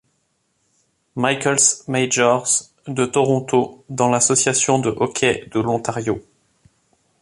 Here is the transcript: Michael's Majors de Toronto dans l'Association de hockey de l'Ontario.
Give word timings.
Michael's 1.15 1.87
Majors 1.87 2.71
de 2.87 3.05
Toronto 3.05 3.83
dans 3.87 4.09
l'Association 4.09 4.79
de 4.79 4.89
hockey 4.89 5.47
de 5.53 5.59
l'Ontario. 5.59 6.23